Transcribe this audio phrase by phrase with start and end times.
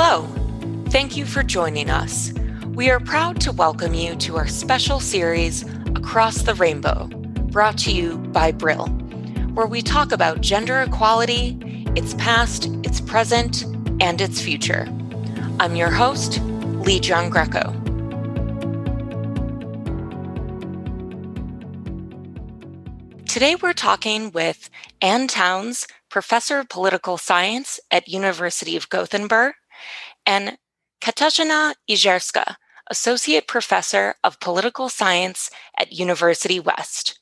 [0.00, 0.28] Hello.
[0.90, 2.32] Thank you for joining us.
[2.66, 5.64] We are proud to welcome you to our special series,
[5.96, 7.08] Across the Rainbow,
[7.50, 8.86] brought to you by Brill,
[9.54, 11.58] where we talk about gender equality,
[11.96, 13.64] its past, its present,
[14.00, 14.86] and its future.
[15.58, 16.40] I'm your host,
[16.84, 17.72] Lee John Greco.
[23.26, 24.70] Today we're talking with
[25.02, 29.54] Ann Towns, professor of political science at University of Gothenburg,
[30.28, 30.58] and
[31.00, 32.56] Katarzyna Jezierska,
[32.90, 37.18] associate professor of political science at University West.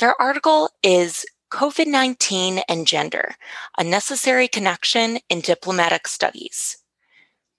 [0.00, 3.34] Their article is COVID 19 and Gender
[3.78, 6.78] A Necessary Connection in Diplomatic Studies.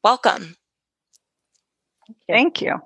[0.03, 0.55] Welcome.
[2.27, 2.81] Thank you.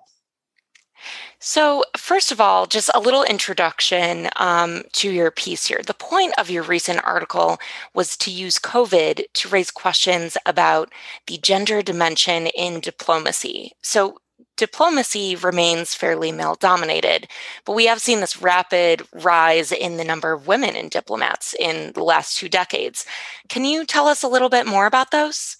[1.45, 5.81] So, first of all, just a little introduction um, to your piece here.
[5.85, 7.57] The point of your recent article
[7.93, 10.93] was to use COVID to raise questions about
[11.27, 13.73] the gender dimension in diplomacy.
[13.81, 14.19] So,
[14.55, 17.27] diplomacy remains fairly male dominated,
[17.65, 21.91] but we have seen this rapid rise in the number of women in diplomats in
[21.91, 23.05] the last two decades.
[23.49, 25.57] Can you tell us a little bit more about those?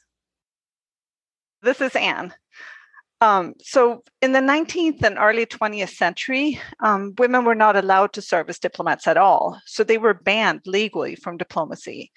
[1.62, 2.36] This is Ann.
[3.24, 8.22] Um, so, in the 19th and early 20th century, um, women were not allowed to
[8.22, 9.58] serve as diplomats at all.
[9.66, 12.12] So, they were banned legally from diplomacy.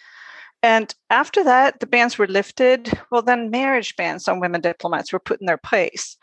[0.65, 2.93] And after that, the bans were lifted.
[3.13, 6.17] Well, then marriage bans on women diplomats were put in their place.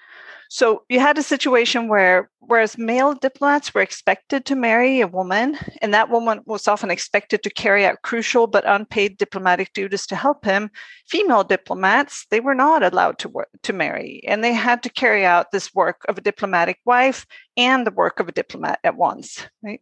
[0.54, 5.58] So you had a situation where, whereas male diplomats were expected to marry a woman,
[5.82, 10.16] and that woman was often expected to carry out crucial but unpaid diplomatic duties to
[10.16, 10.70] help him,
[11.08, 15.26] female diplomats they were not allowed to work, to marry, and they had to carry
[15.26, 17.26] out this work of a diplomatic wife
[17.58, 19.48] and the work of a diplomat at once.
[19.64, 19.82] Right.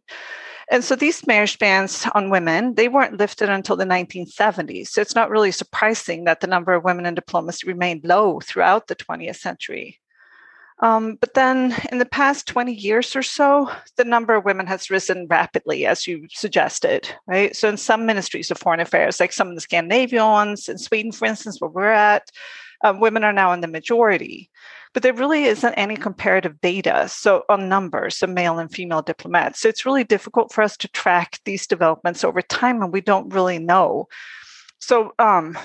[0.70, 4.88] And so these marriage bans on women, they weren't lifted until the 1970s.
[4.88, 8.86] So it's not really surprising that the number of women in diplomacy remained low throughout
[8.86, 9.98] the 20th century.
[10.82, 14.90] Um, but then in the past 20 years or so, the number of women has
[14.90, 17.54] risen rapidly, as you suggested, right?
[17.54, 21.12] So in some ministries of foreign affairs, like some of the Scandinavian ones, in Sweden,
[21.12, 22.28] for instance, where we're at,
[22.82, 24.50] um, women are now in the majority.
[24.92, 29.60] But there really isn't any comparative data so on numbers of male and female diplomats.
[29.60, 33.32] So it's really difficult for us to track these developments over time, and we don't
[33.32, 34.08] really know.
[34.80, 35.56] So um,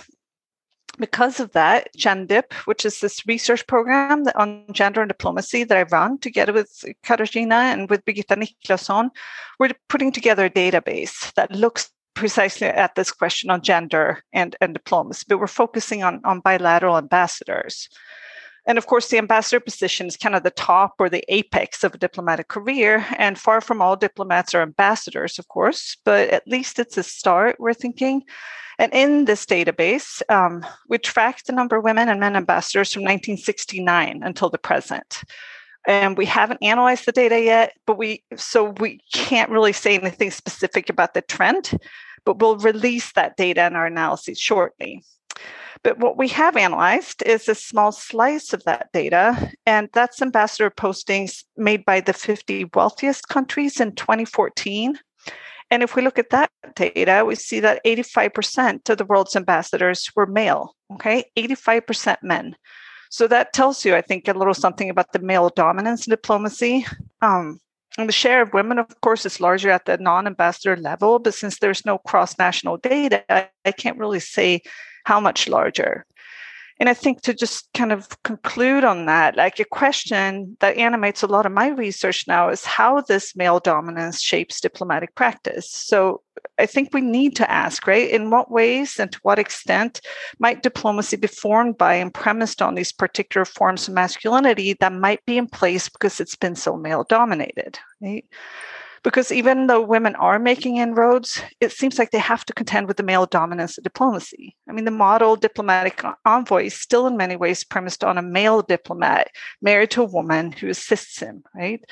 [0.98, 5.84] because of that, GenDip, which is this research program on gender and diplomacy that I
[5.84, 9.10] run together with Katarzyna and with Birgitta Niklasson,
[9.60, 14.74] we're putting together a database that looks precisely at this question on gender and, and
[14.74, 17.90] diplomacy, but we're focusing on, on bilateral ambassadors.
[18.68, 21.96] And of course, the ambassador position is kind of the top or the apex of
[21.96, 23.06] a diplomatic career.
[23.18, 27.56] And far from all diplomats are ambassadors, of course, but at least it's a start,
[27.60, 28.24] we're thinking.
[28.78, 33.04] And in this database, um, we track the number of women and men ambassadors from
[33.04, 35.24] 1969 until the present.
[35.88, 40.32] And we haven't analyzed the data yet, but we so we can't really say anything
[40.32, 41.80] specific about the trend,
[42.26, 45.06] but we'll release that data in our analysis shortly.
[45.88, 50.70] But what we have analyzed is a small slice of that data, and that's ambassador
[50.70, 55.00] postings made by the 50 wealthiest countries in 2014
[55.70, 60.10] and if we look at that data, we see that 85% of the world's ambassadors
[60.16, 61.26] were male, okay?
[61.38, 62.56] 85% men.
[63.10, 66.86] So that tells you, I think, a little something about the male dominance in diplomacy.
[67.22, 67.60] Um,
[67.98, 71.34] and the share of women, of course, is larger at the non ambassador level, but
[71.34, 74.62] since there's no cross national data, I can't really say
[75.08, 76.06] how much larger.
[76.82, 81.24] And I think to just kind of conclude on that, like a question that animates
[81.24, 85.72] a lot of my research now is how this male dominance shapes diplomatic practice.
[85.72, 86.22] So
[86.60, 88.10] I think we need to ask, right?
[88.10, 90.02] In what ways and to what extent
[90.40, 95.26] might diplomacy be formed by and premised on these particular forms of masculinity that might
[95.26, 98.26] be in place because it's been so male dominated, right?
[99.04, 102.98] Because even though women are making inroads, it seems like they have to contend with
[102.98, 104.56] the male dominance of diplomacy.
[104.70, 108.62] I mean, the model diplomatic envoy is still in many ways premised on a male
[108.62, 109.30] diplomat
[109.62, 111.84] married to a woman who assists him, right?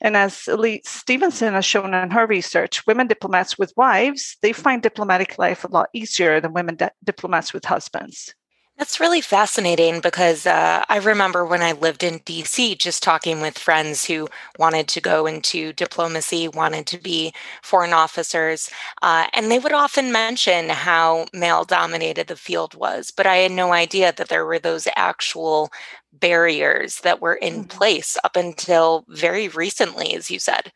[0.00, 4.82] And as Elise Stephenson has shown in her research, women diplomats with wives, they find
[4.82, 8.34] diplomatic life a lot easier than women di- diplomats with husbands.
[8.76, 13.56] That's really fascinating because uh, I remember when I lived in DC just talking with
[13.56, 14.28] friends who
[14.58, 17.32] wanted to go into diplomacy, wanted to be
[17.62, 18.68] foreign officers,
[19.00, 23.12] uh, and they would often mention how male dominated the field was.
[23.12, 25.70] But I had no idea that there were those actual
[26.12, 27.78] barriers that were in mm-hmm.
[27.78, 30.72] place up until very recently, as you said.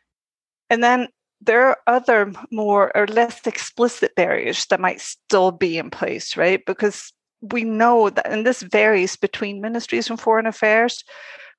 [0.69, 1.09] And then
[1.41, 6.65] there are other more or less explicit barriers that might still be in place, right?
[6.65, 7.11] Because
[7.41, 11.03] we know that, and this varies between ministries and foreign affairs,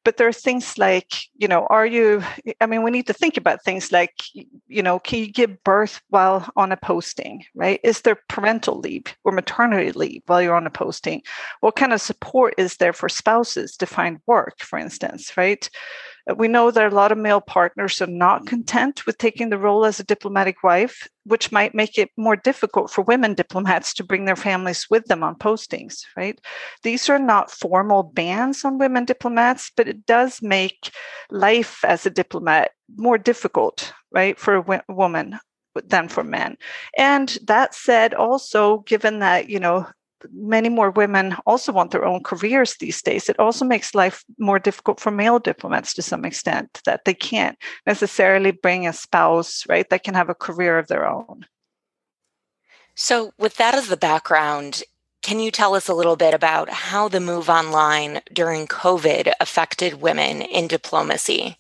[0.05, 2.23] but there are things like you know are you
[2.61, 4.15] i mean we need to think about things like
[4.67, 7.81] you know can you give birth while on a posting right?
[7.85, 11.23] Is there parental leave or maternity leave while you're on a posting?
[11.61, 15.69] What kind of support is there for spouses to find work for instance right
[16.29, 18.47] Uh, we know that a lot of male partners are not mm.
[18.47, 22.91] content with taking the role as a diplomatic wife, which might make it more difficult
[22.91, 26.41] for women diplomats to bring their families with them on postings, right?
[26.83, 30.91] These are not formal bans on women diplomats, but it does make
[31.31, 35.39] life as a diplomat more difficult, right, for a woman
[35.85, 36.57] than for men.
[36.97, 39.87] And that said, also given that, you know,
[40.33, 43.29] many more women also want their own careers these days.
[43.29, 47.59] It also makes life more difficult for male diplomats to some extent that they can't
[47.87, 51.47] necessarily bring a spouse, right, that can have a career of their own.
[52.95, 54.83] So, with that as the background,
[55.23, 60.01] can you tell us a little bit about how the move online during COVID affected
[60.01, 61.59] women in diplomacy?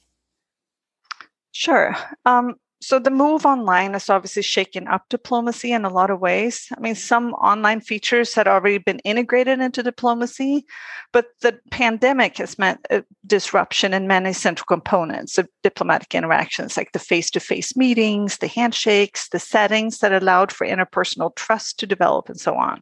[1.52, 1.96] Sure.
[2.24, 6.68] Um, so the move online has obviously shaken up diplomacy in a lot of ways.
[6.74, 10.64] I mean, some online features had already been integrated into diplomacy,
[11.12, 16.92] but the pandemic has meant a disruption in many central components of diplomatic interactions, like
[16.92, 21.86] the face to face meetings, the handshakes, the settings that allowed for interpersonal trust to
[21.86, 22.80] develop, and so on.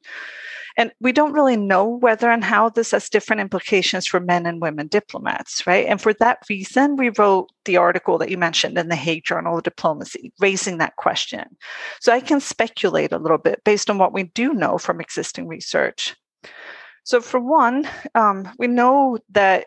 [0.79, 4.63] And we don't really know whether and how this has different implications for men and
[4.63, 5.85] women diplomats, right?
[5.87, 9.59] And for that reason, we wrote the article that you mentioned in the Hague Journal
[9.59, 11.45] of Diplomacy, raising that question.
[12.01, 15.49] So I can speculate a little bit based on what we do know from existing
[15.49, 16.15] research.
[17.03, 19.67] So, for one, um, we know that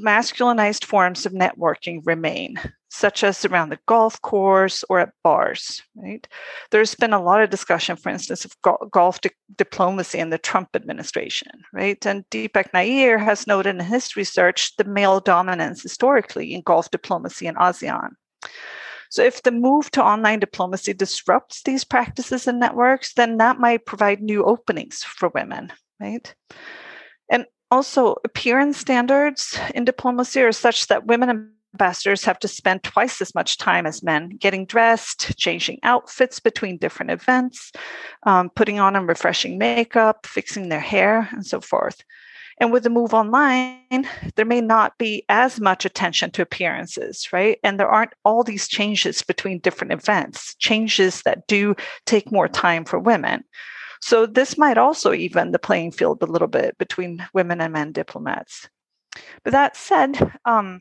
[0.00, 2.58] masculinized forms of networking remain
[2.92, 6.28] such as around the golf course or at bars, right?
[6.70, 10.36] There's been a lot of discussion, for instance, of go- golf di- diplomacy in the
[10.36, 12.04] Trump administration, right?
[12.04, 17.46] And Deepak Nair has noted in his research the male dominance historically in golf diplomacy
[17.46, 18.10] in ASEAN.
[19.10, 23.86] So, if the move to online diplomacy disrupts these practices and networks, then that might
[23.86, 26.34] provide new openings for women, right?
[27.72, 33.34] Also, appearance standards in diplomacy are such that women ambassadors have to spend twice as
[33.34, 37.72] much time as men getting dressed, changing outfits between different events,
[38.24, 42.04] um, putting on and refreshing makeup, fixing their hair, and so forth.
[42.60, 47.58] And with the move online, there may not be as much attention to appearances, right?
[47.64, 52.84] And there aren't all these changes between different events, changes that do take more time
[52.84, 53.44] for women.
[54.02, 57.92] So this might also even the playing field a little bit between women and men
[57.92, 58.68] diplomats.
[59.44, 60.80] But that said, um,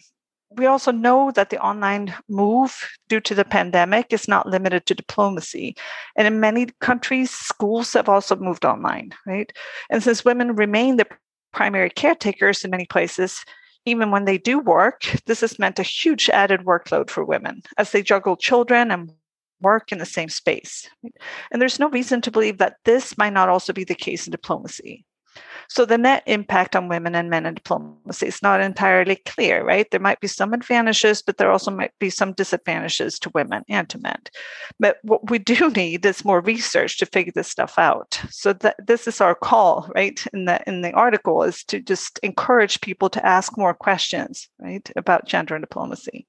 [0.57, 4.95] we also know that the online move due to the pandemic is not limited to
[4.95, 5.75] diplomacy.
[6.17, 9.51] And in many countries, schools have also moved online, right?
[9.89, 11.07] And since women remain the
[11.53, 13.45] primary caretakers in many places,
[13.85, 17.91] even when they do work, this has meant a huge added workload for women as
[17.91, 19.11] they juggle children and
[19.61, 20.89] work in the same space.
[21.51, 24.31] And there's no reason to believe that this might not also be the case in
[24.31, 25.05] diplomacy.
[25.69, 29.89] So the net impact on women and men in diplomacy is not entirely clear, right?
[29.89, 33.87] There might be some advantages, but there also might be some disadvantages to women and
[33.89, 34.19] to men.
[34.79, 38.19] But what we do need is more research to figure this stuff out.
[38.29, 40.21] So that this is our call, right?
[40.33, 44.89] In the in the article is to just encourage people to ask more questions, right,
[44.97, 46.27] about gender and diplomacy.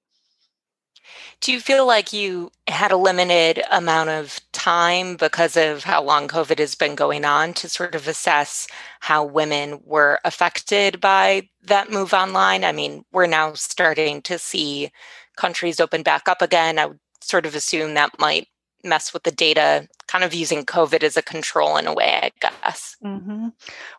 [1.41, 6.29] Do you feel like you had a limited amount of time because of how long
[6.29, 8.69] COVID has been going on to sort of assess
[9.01, 12.65] how women were affected by that move online?
[12.65, 14.91] I mean, we're now starting to see
[15.37, 16.79] countries open back up again.
[16.79, 18.49] I would sort of assume that might
[18.85, 22.31] mess with the data, kind of using COVID as a control in a way, I
[22.41, 22.97] guess.
[23.05, 23.49] Mm-hmm.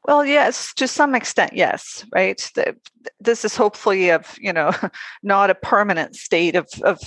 [0.05, 2.49] Well, yes, to some extent, yes, right.
[2.55, 2.75] The,
[3.19, 4.71] this is hopefully of you know
[5.23, 6.99] not a permanent state of of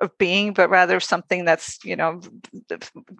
[0.00, 2.20] of being, but rather something that's you know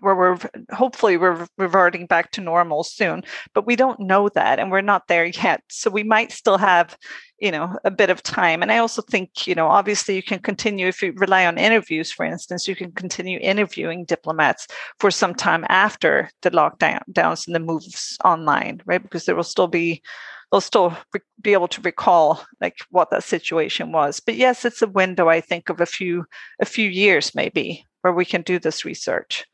[0.00, 0.38] where we're
[0.72, 3.22] hopefully we're reverting back to normal soon.
[3.54, 5.62] But we don't know that, and we're not there yet.
[5.68, 6.96] So we might still have
[7.40, 8.62] you know a bit of time.
[8.62, 12.12] And I also think you know obviously you can continue if you rely on interviews,
[12.12, 14.66] for instance, you can continue interviewing diplomats
[14.98, 19.02] for some time after the lockdowns and the moves online, right?
[19.02, 20.02] Because there will still be
[20.50, 24.20] they'll still re- be able to recall like what that situation was.
[24.20, 26.24] But yes, it's a window I think of a few
[26.60, 29.44] a few years maybe where we can do this research.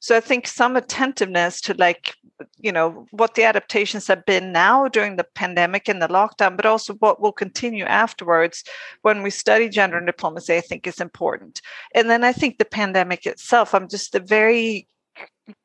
[0.00, 2.14] So I think some attentiveness to like
[2.58, 6.66] you know what the adaptations have been now during the pandemic and the lockdown, but
[6.66, 8.64] also what will continue afterwards
[9.02, 11.62] when we study gender and diplomacy, I think is important.
[11.94, 14.88] And then I think the pandemic itself, I'm just a very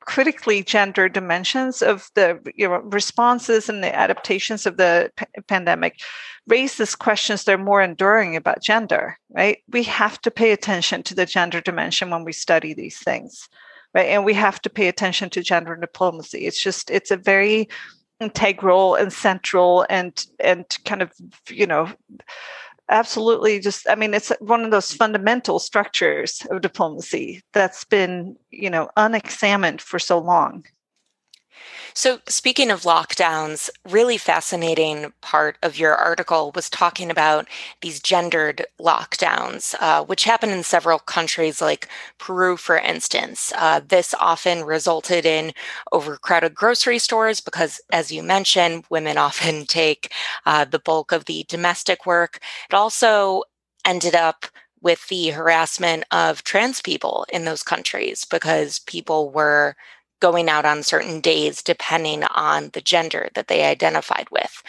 [0.01, 6.01] critically gender dimensions of the you know, responses and the adaptations of the p- pandemic
[6.47, 9.59] raises questions that are more enduring about gender right?
[9.69, 13.47] We have to pay attention to the gender dimension when we study these things
[13.93, 14.09] right?
[14.09, 16.45] And we have to pay attention to gender diplomacy.
[16.45, 17.69] It's just it's a very
[18.19, 21.11] integral and central and and kind of
[21.49, 21.89] you know
[22.89, 28.69] absolutely just i mean it's one of those fundamental structures of diplomacy that's been you
[28.69, 30.63] know unexamined for so long
[31.93, 37.47] so, speaking of lockdowns, really fascinating part of your article was talking about
[37.81, 41.87] these gendered lockdowns, uh, which happen in several countries like
[42.17, 43.51] Peru, for instance.
[43.57, 45.51] Uh, this often resulted in
[45.91, 50.11] overcrowded grocery stores because, as you mentioned, women often take
[50.45, 52.39] uh, the bulk of the domestic work.
[52.69, 53.43] It also
[53.85, 54.45] ended up
[54.81, 59.75] with the harassment of trans people in those countries because people were
[60.19, 64.61] going out on certain days depending on the gender that they identified with.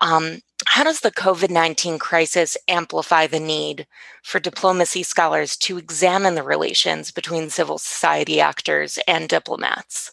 [0.00, 3.86] Um, how does the COVID 19 crisis amplify the need
[4.22, 10.10] for diplomacy scholars to examine the relations between civil society actors and diplomats?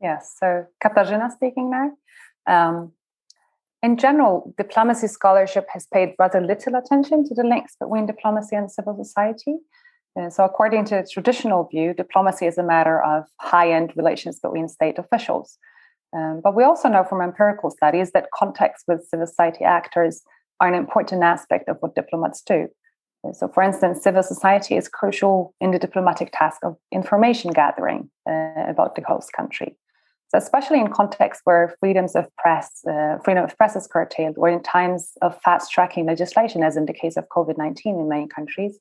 [0.00, 1.92] Yes, so Katarzyna speaking now.
[2.46, 2.92] Um,
[3.82, 8.70] in general, diplomacy scholarship has paid rather little attention to the links between diplomacy and
[8.70, 9.56] civil society.
[10.18, 14.68] Uh, so, according to traditional view, diplomacy is a matter of high end relations between
[14.68, 15.58] state officials.
[16.16, 20.22] Um, but we also know from empirical studies that contacts with civil society actors
[20.60, 22.68] are an important aspect of what diplomats do.
[23.26, 28.08] Uh, so, for instance, civil society is crucial in the diplomatic task of information gathering
[28.28, 29.76] uh, about the host country.
[30.28, 34.48] So, especially in contexts where freedoms of press, uh, freedom of press is curtailed, or
[34.48, 38.26] in times of fast tracking legislation, as in the case of COVID 19 in many
[38.26, 38.78] countries,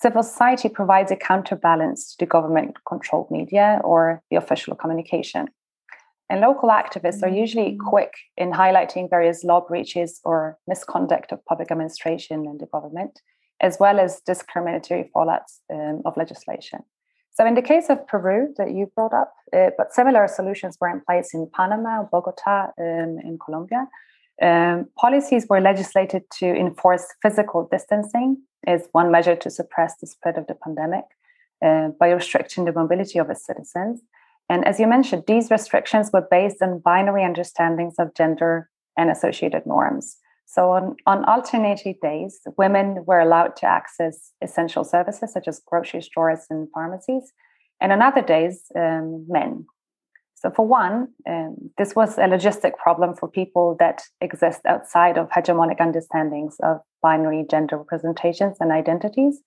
[0.00, 5.48] civil society provides a counterbalance to the government controlled media or the official communication.
[6.28, 7.78] And local activists are usually mm.
[7.78, 13.20] quick in highlighting various law breaches or misconduct of public administration and the government,
[13.60, 16.80] as well as discriminatory fallouts um, of legislation.
[17.34, 20.88] So, in the case of Peru that you brought up, uh, but similar solutions were
[20.88, 23.86] in place in Panama, Bogota, um, in Colombia.
[24.42, 30.36] Um, policies were legislated to enforce physical distancing is one measure to suppress the spread
[30.38, 31.04] of the pandemic
[31.64, 34.02] uh, by restricting the mobility of its citizens.
[34.48, 39.66] And as you mentioned, these restrictions were based on binary understandings of gender and associated
[39.66, 40.18] norms.
[40.48, 46.02] So, on, on alternating days, women were allowed to access essential services such as grocery
[46.02, 47.32] stores and pharmacies,
[47.80, 49.66] and on other days, um, men.
[50.46, 55.28] So, for one, um, this was a logistic problem for people that exist outside of
[55.30, 59.40] hegemonic understandings of binary gender representations and identities.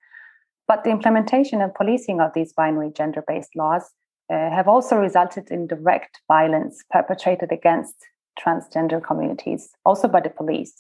[0.68, 3.84] But the implementation and policing of these binary gender based laws
[4.30, 7.96] uh, have also resulted in direct violence perpetrated against
[8.38, 10.74] transgender communities, also by the police.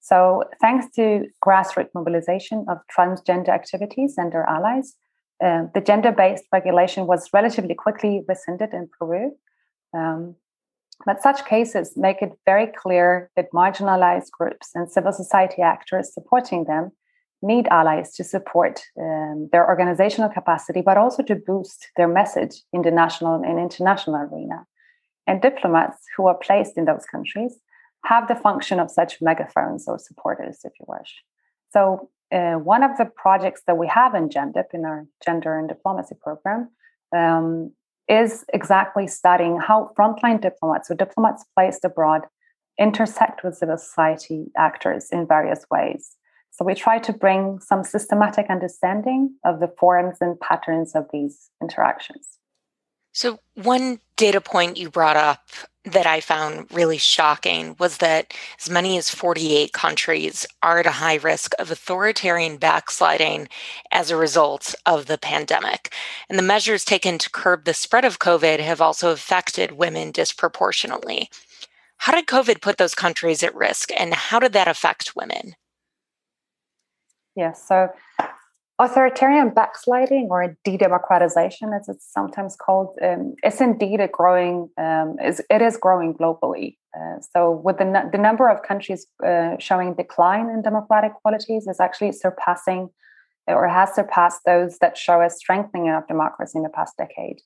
[0.00, 4.94] So, thanks to grassroots mobilization of transgender activities and their allies,
[5.42, 9.32] uh, the gender based regulation was relatively quickly rescinded in Peru.
[9.94, 10.36] Um,
[11.04, 16.64] but such cases make it very clear that marginalized groups and civil society actors supporting
[16.64, 16.92] them
[17.42, 22.82] need allies to support um, their organizational capacity, but also to boost their message in
[22.82, 24.64] the national and international arena.
[25.26, 27.58] And diplomats who are placed in those countries
[28.04, 31.22] have the function of such megaphones or supporters, if you wish.
[31.72, 35.68] So uh, one of the projects that we have in GenDip in our gender and
[35.68, 36.70] diplomacy program
[37.14, 37.72] um,
[38.08, 42.22] is exactly studying how frontline diplomats or diplomats placed abroad
[42.78, 46.16] intersect with civil society actors in various ways.
[46.50, 51.50] So we try to bring some systematic understanding of the forms and patterns of these
[51.62, 52.38] interactions.
[53.12, 55.50] So, one data point you brought up
[55.84, 60.92] that I found really shocking was that as many as 48 countries are at a
[60.92, 63.48] high risk of authoritarian backsliding
[63.90, 65.92] as a result of the pandemic.
[66.30, 71.28] And the measures taken to curb the spread of COVID have also affected women disproportionately.
[71.98, 75.54] How did COVID put those countries at risk, and how did that affect women?
[77.36, 77.88] Yes, so
[78.78, 85.16] authoritarian backsliding or a de-democratization as it's sometimes called um, is indeed a growing um,
[85.24, 86.76] is, it is growing globally.
[86.96, 91.80] Uh, so with the, the number of countries uh, showing decline in democratic qualities is
[91.80, 92.88] actually surpassing
[93.46, 97.40] or has surpassed those that show a strengthening of democracy in the past decade.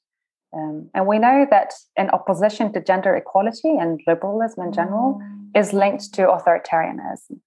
[0.52, 5.60] Um, and we know that in opposition to gender equality and liberalism in general mm.
[5.60, 7.40] is linked to authoritarianism.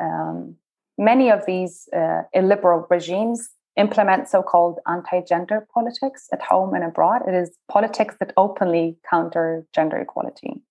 [0.00, 0.56] Um,
[0.98, 6.84] many of these uh, illiberal regimes implement so called anti gender politics at home and
[6.84, 7.22] abroad.
[7.28, 10.62] It is politics that openly counter gender equality.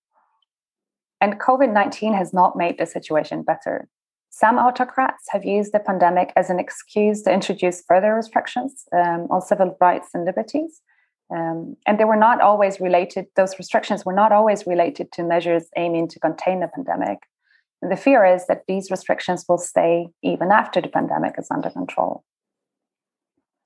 [1.20, 3.88] And COVID 19 has not made the situation better.
[4.30, 9.40] Some autocrats have used the pandemic as an excuse to introduce further restrictions um, on
[9.40, 10.82] civil rights and liberties.
[11.34, 15.64] Um, and they were not always related, those restrictions were not always related to measures
[15.76, 17.20] aiming to contain the pandemic.
[17.82, 21.70] And the fear is that these restrictions will stay even after the pandemic is under
[21.70, 22.24] control.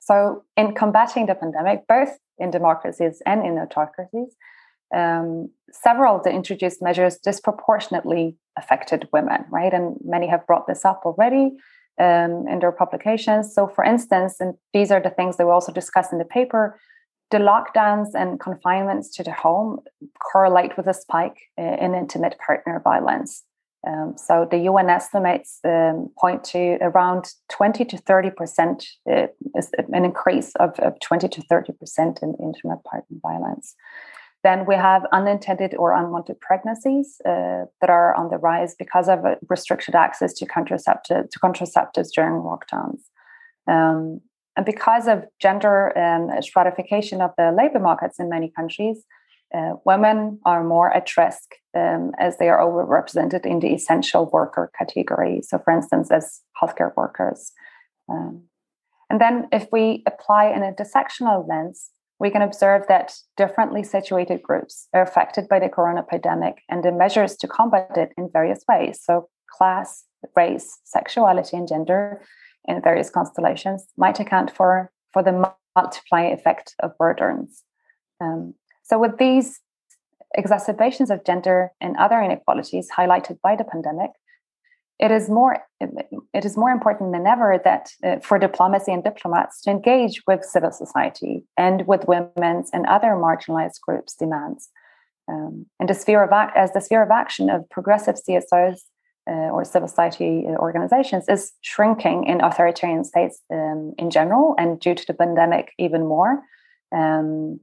[0.00, 4.34] So, in combating the pandemic, both in democracies and in autocracies,
[4.94, 9.72] um, several of the introduced measures disproportionately affected women, right?
[9.72, 11.52] And many have brought this up already
[12.00, 13.54] um, in their publications.
[13.54, 16.78] So, for instance, and these are the things that we also discuss in the paper,
[17.30, 19.78] the lockdowns and confinements to the home
[20.32, 23.44] correlate with a spike uh, in intimate partner violence.
[23.86, 29.26] Um, so the UN estimates um, point to around 20 to 30 percent, uh,
[29.92, 33.74] an increase of, of 20 to 30 percent in intimate partner violence.
[34.42, 39.20] Then we have unintended or unwanted pregnancies uh, that are on the rise because of
[39.48, 43.00] restricted access to, contraceptive, to contraceptives during lockdowns.
[43.66, 44.20] Um,
[44.56, 49.04] and because of gender um, stratification of the labor markets in many countries,
[49.56, 54.70] uh, women are more at risk um, as they are overrepresented in the essential worker
[54.78, 55.42] category.
[55.42, 57.52] So, for instance, as healthcare workers.
[58.08, 58.44] Um,
[59.08, 61.90] and then, if we apply an intersectional lens,
[62.20, 66.92] we can observe that differently situated groups are affected by the corona pandemic and the
[66.92, 69.00] measures to combat it in various ways.
[69.02, 70.04] So, class,
[70.36, 72.22] race, sexuality, and gender
[72.66, 77.64] in various constellations might account for, for the multiplying effect of burdens.
[78.20, 78.54] Um,
[78.90, 79.60] so, with these
[80.34, 84.10] exacerbations of gender and other inequalities highlighted by the pandemic,
[84.98, 85.60] it is more
[86.34, 90.44] it is more important than ever that uh, for diplomacy and diplomats to engage with
[90.44, 94.70] civil society and with women's and other marginalized groups' demands.
[95.28, 98.80] Um, and the sphere of act, as the sphere of action of progressive CSOs
[99.30, 104.80] uh, or civil society uh, organizations is shrinking in authoritarian states um, in general, and
[104.80, 106.42] due to the pandemic, even more.
[106.90, 107.60] Um,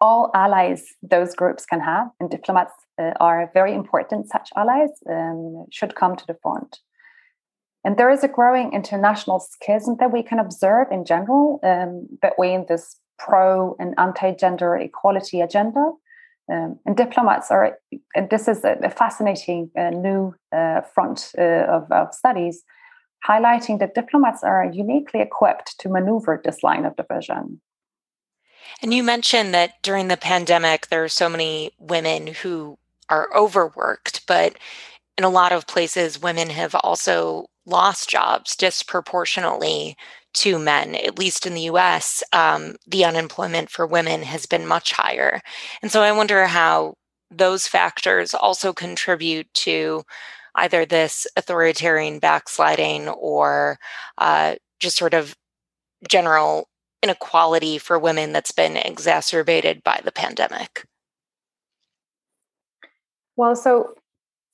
[0.00, 5.66] all allies those groups can have, and diplomats uh, are very important, such allies um,
[5.70, 6.78] should come to the front.
[7.84, 12.66] And there is a growing international schism that we can observe in general um, between
[12.68, 15.92] this pro and anti gender equality agenda.
[16.52, 17.78] Um, and diplomats are,
[18.14, 22.62] and this is a, a fascinating uh, new uh, front uh, of, of studies,
[23.28, 27.60] highlighting that diplomats are uniquely equipped to maneuver this line of division.
[28.82, 34.26] And you mentioned that during the pandemic, there are so many women who are overworked,
[34.26, 34.58] but
[35.16, 39.96] in a lot of places, women have also lost jobs disproportionately
[40.34, 40.94] to men.
[40.94, 45.40] At least in the US, um, the unemployment for women has been much higher.
[45.82, 46.94] And so I wonder how
[47.30, 50.04] those factors also contribute to
[50.54, 53.78] either this authoritarian backsliding or
[54.18, 55.34] uh, just sort of
[56.08, 56.68] general
[57.06, 60.86] inequality for women that's been exacerbated by the pandemic?
[63.36, 63.94] Well, so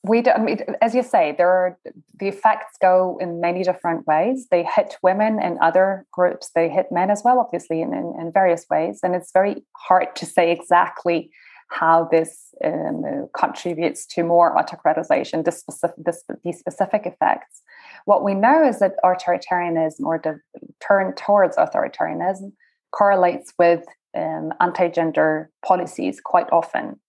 [0.04, 1.78] we do, I mean, as you say, there are
[2.18, 4.48] the effects go in many different ways.
[4.50, 6.50] They hit women and other groups.
[6.54, 9.00] They hit men as well, obviously, in, in, in various ways.
[9.02, 11.30] And it's very hard to say exactly
[11.68, 15.96] how this um, contributes to more autocratization, this specific,
[16.44, 17.62] these specific effects.
[18.04, 20.40] What we know is that authoritarianism or the
[20.86, 22.52] turn towards authoritarianism
[22.90, 23.84] correlates with
[24.16, 27.00] um, anti gender policies quite often.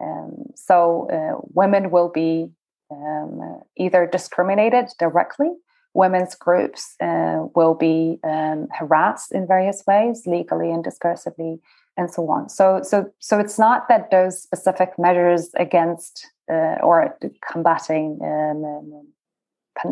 [0.00, 2.50] Um, so uh, women will be
[2.90, 5.50] um, either discriminated directly,
[5.94, 11.60] women's groups uh, will be um, harassed in various ways, legally and discursively,
[11.96, 12.48] and so on.
[12.48, 17.16] So, so, so it's not that those specific measures against uh, or
[17.50, 19.06] combating um,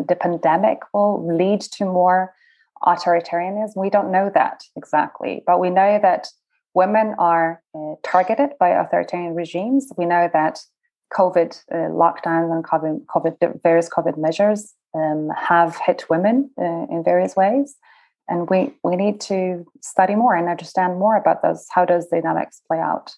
[0.07, 2.33] the pandemic will lead to more
[2.83, 3.75] authoritarianism.
[3.75, 6.27] We don't know that exactly, but we know that
[6.73, 9.91] women are uh, targeted by authoritarian regimes.
[9.97, 10.59] We know that
[11.13, 17.03] COVID uh, lockdowns and COVID, COVID, various COVID measures um, have hit women uh, in
[17.03, 17.75] various ways.
[18.27, 21.65] And we, we need to study more and understand more about those.
[21.69, 23.13] How does dynamics play out?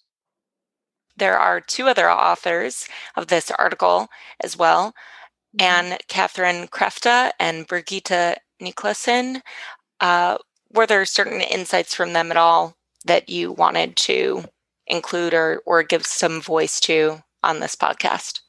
[1.16, 4.08] There are two other authors of this article
[4.44, 4.96] as well.
[5.58, 5.94] Mm-hmm.
[5.94, 9.42] Anne Catherine Kreft and Birgitta Niklasson.
[10.00, 10.38] Uh,
[10.74, 14.46] were there certain insights from them at all that you wanted to
[14.88, 18.40] include or, or give some voice to on this podcast?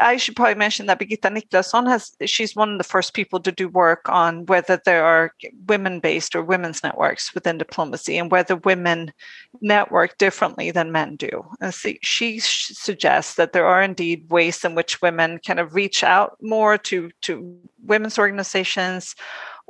[0.00, 3.52] I should probably mention that Birgitta Niklasson has, she's one of the first people to
[3.52, 5.34] do work on whether there are
[5.68, 9.12] women based or women's networks within diplomacy and whether women
[9.60, 11.44] network differently than men do.
[11.60, 16.02] And see, she suggests that there are indeed ways in which women kind of reach
[16.02, 19.14] out more to, to women's organizations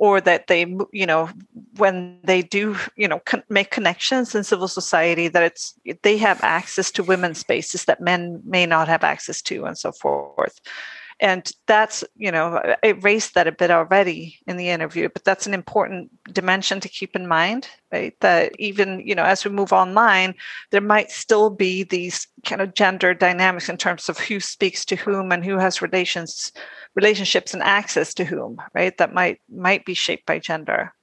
[0.01, 0.61] or that they
[0.91, 1.29] you know
[1.77, 6.43] when they do you know con- make connections in civil society that it's they have
[6.43, 10.59] access to women's spaces that men may not have access to and so forth.
[11.19, 15.45] And that's you know i raised that a bit already in the interview but that's
[15.45, 18.19] an important dimension to keep in mind right?
[18.21, 20.33] That even you know as we move online
[20.71, 24.95] there might still be these kind of gender dynamics in terms of who speaks to
[24.95, 26.51] whom and who has relations
[26.95, 28.97] relationships and access to whom, right?
[28.97, 30.93] That might might be shaped by gender.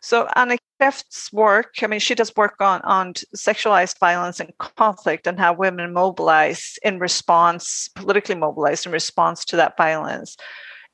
[0.00, 5.26] So Anna Kreft's work, I mean, she does work on, on sexualized violence and conflict
[5.26, 10.36] and how women mobilize in response, politically mobilize in response to that violence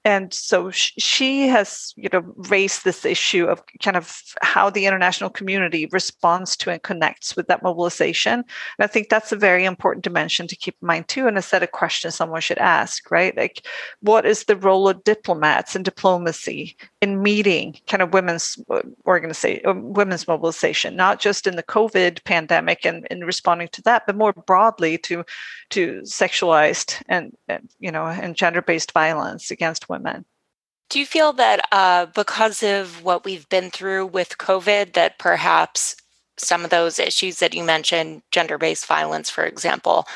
[0.04, 5.30] and so she has you know raised this issue of kind of how the international
[5.30, 8.32] community responds to and connects with that mobilization.
[8.32, 8.44] And
[8.80, 11.62] i think that's a very important dimension to keep in mind too and a set
[11.62, 13.36] of questions someone should ask right?
[13.36, 13.66] Like
[14.00, 19.66] what is the role of diplomats and diplomacy in meeting kind of women's uh, organization
[19.66, 24.16] uh, women's mobilization not just in the covid pandemic and in responding to that but
[24.16, 25.24] more broadly to
[25.70, 27.36] to sexualized and,
[27.80, 30.24] you know and gender-based violence against women.
[30.90, 35.96] Do you feel that uh, because of what we've been through with COVID, that perhaps
[36.36, 40.06] some of those issues that you mentioned, gender based violence, for example,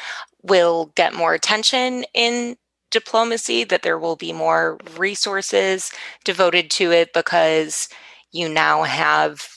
[0.42, 2.56] will get more attention in
[2.90, 5.92] diplomacy, that there will be more resources
[6.24, 7.88] devoted to it because
[8.32, 9.48] you now have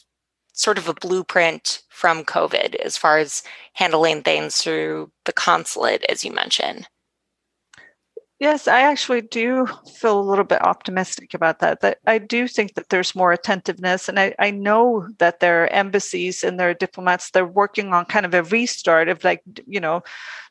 [0.53, 6.23] sort of a blueprint from COVID as far as handling things through the consulate, as
[6.23, 6.87] you mentioned?
[8.39, 11.81] Yes, I actually do feel a little bit optimistic about that.
[11.81, 15.67] That I do think that there's more attentiveness, and I, I know that there are
[15.73, 17.31] embassies and there are diplomats.
[17.31, 20.03] They're working on kind of a restart of like you know,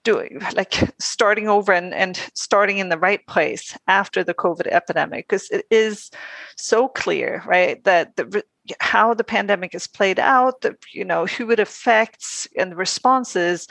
[0.04, 5.26] doing like starting over and and starting in the right place after the COVID epidemic
[5.26, 6.10] because it is
[6.56, 8.44] so clear, right, that the
[8.80, 13.66] how the pandemic is played out, that you know who it affects, and the responses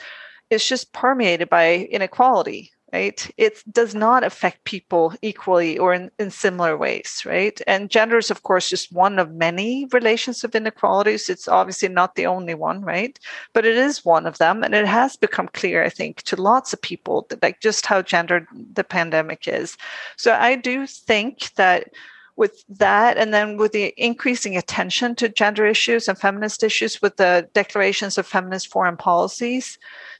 [0.50, 3.30] is just permeated by inequality right?
[3.36, 7.60] It does not affect people equally or in, in similar ways right?
[7.66, 11.28] And gender is of course just one of many relations of inequalities.
[11.28, 13.18] It's obviously not the only one right?
[13.52, 16.72] But it is one of them and it has become clear i think to lots
[16.72, 19.76] of people that like just how gendered the pandemic is.
[20.16, 21.90] So i do think that
[22.38, 27.16] with that and then with the increasing attention to gender issues and feminist issues with
[27.16, 29.76] the declarations of feminist foreign policies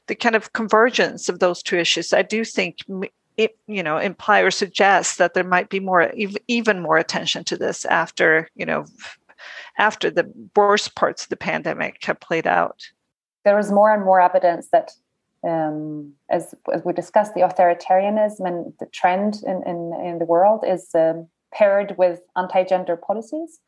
[0.09, 2.79] the kind of convergence of those two issues, I do think
[3.37, 6.11] it, you know, imply or suggest that there might be more,
[6.47, 8.85] even more attention to this after, you know,
[9.77, 12.81] after the worst parts of the pandemic have played out.
[13.45, 14.91] There is more and more evidence that,
[15.47, 20.65] um, as, as we discussed, the authoritarianism and the trend in, in, in the world
[20.67, 23.59] is um, paired with anti-gender policies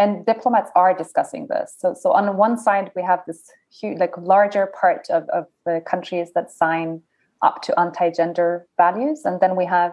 [0.00, 1.68] and diplomats are discussing this.
[1.80, 3.40] So, so on one side, we have this
[3.78, 6.88] huge, like larger part of, of the countries that sign
[7.42, 9.92] up to anti-gender values, and then we have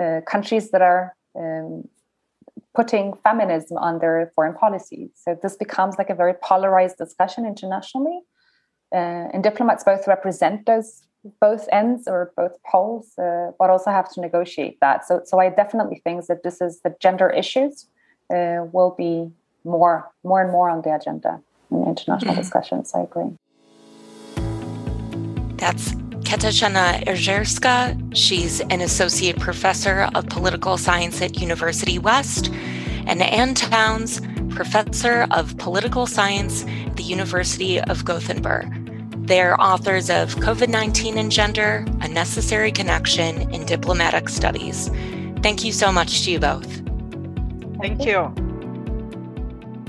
[0.00, 1.88] uh, countries that are um,
[2.78, 5.10] putting feminism on their foreign policy.
[5.22, 8.18] So this becomes like a very polarized discussion internationally,
[8.98, 10.90] uh, and diplomats both represent those
[11.40, 15.06] both ends or both poles, uh, but also have to negotiate that.
[15.06, 17.86] So, so I definitely think that this is the gender issues
[18.34, 19.30] uh, will be
[19.64, 22.40] more, more and more on the agenda in international mm-hmm.
[22.40, 22.92] discussions.
[22.94, 23.30] I agree.
[25.56, 25.92] That's
[26.32, 28.16] Katarzyna Jezierska.
[28.16, 32.50] She's an associate professor of political science at University West,
[33.06, 34.20] and Ann Towns,
[34.50, 38.66] professor of political science at the University of Gothenburg.
[39.26, 44.90] They're authors of COVID 19 and Gender A Necessary Connection in Diplomatic Studies.
[45.42, 46.82] Thank you so much to you both.
[47.80, 48.51] Thank you.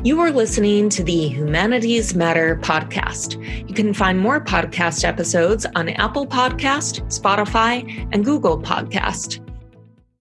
[0.04, 3.42] You are listening to the Humanities Matter podcast.
[3.70, 9.43] You can find more podcast episodes on Apple Podcast, Spotify, and Google Podcast.